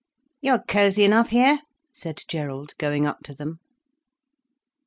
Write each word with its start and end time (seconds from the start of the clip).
"You 0.41 0.53
are 0.53 0.63
cosy 0.63 1.03
enough 1.03 1.29
here," 1.29 1.59
said 1.93 2.23
Gerald, 2.27 2.73
going 2.79 3.05
up 3.05 3.19
to 3.25 3.35
them. 3.35 3.59